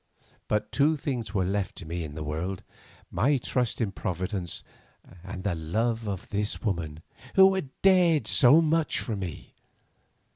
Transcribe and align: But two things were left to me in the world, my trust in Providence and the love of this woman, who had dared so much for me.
But 0.47 0.71
two 0.71 0.97
things 0.97 1.35
were 1.35 1.45
left 1.45 1.75
to 1.75 1.85
me 1.85 2.03
in 2.03 2.15
the 2.15 2.23
world, 2.23 2.63
my 3.11 3.37
trust 3.37 3.79
in 3.79 3.91
Providence 3.91 4.63
and 5.23 5.43
the 5.43 5.53
love 5.53 6.07
of 6.09 6.27
this 6.31 6.63
woman, 6.63 7.03
who 7.35 7.53
had 7.53 7.69
dared 7.83 8.25
so 8.25 8.61
much 8.63 8.99
for 8.99 9.15
me. 9.15 9.53